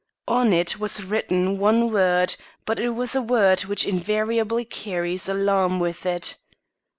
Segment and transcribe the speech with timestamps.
[0.27, 5.79] On it was written one word, but it was a word which invariably carries alarm
[5.79, 6.37] with it.